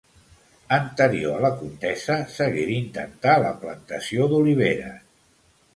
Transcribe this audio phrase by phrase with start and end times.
[0.77, 5.03] Anterior a la contesa, s'hagué d'intentar la plantació d'oliveres.